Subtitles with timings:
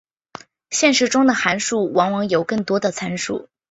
[0.71, 3.49] 现实中的函数往往有更多的参数。